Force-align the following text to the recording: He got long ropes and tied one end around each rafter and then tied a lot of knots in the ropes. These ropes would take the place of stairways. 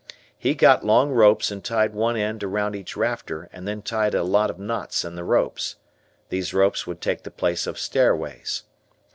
He 0.35 0.55
got 0.55 0.83
long 0.83 1.11
ropes 1.11 1.51
and 1.51 1.63
tied 1.63 1.93
one 1.93 2.17
end 2.17 2.43
around 2.43 2.75
each 2.75 2.97
rafter 2.97 3.47
and 3.53 3.67
then 3.67 3.83
tied 3.83 4.15
a 4.15 4.23
lot 4.23 4.49
of 4.49 4.57
knots 4.57 5.05
in 5.05 5.13
the 5.13 5.23
ropes. 5.23 5.75
These 6.29 6.55
ropes 6.55 6.87
would 6.87 7.01
take 7.01 7.21
the 7.21 7.29
place 7.29 7.67
of 7.67 7.77
stairways. 7.77 8.63